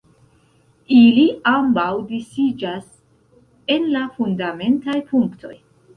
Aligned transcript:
Ili 0.99 1.25
ambaŭ 1.51 1.85
disiĝas 2.13 2.87
en 3.77 3.87
la 3.97 4.03
fundamentaj 4.17 4.97
punktoj. 5.13 5.55